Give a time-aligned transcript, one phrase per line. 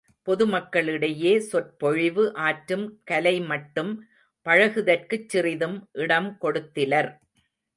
[0.27, 3.93] பொதுமக்களிடையே சொற்பொழிவு ஆற்றும் கலைமட்டும்
[4.45, 7.11] பழகுதற்குச் சிறிதும் இடம்கொடுத்திலர்.